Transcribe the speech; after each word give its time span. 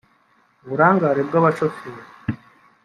uburangare 0.63 1.21
bw’abashoferi 1.27 2.01